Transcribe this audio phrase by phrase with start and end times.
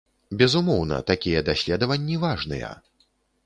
[0.39, 2.77] Безумоўна, такія даследаванні важныя.